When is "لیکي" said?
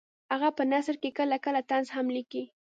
2.15-2.43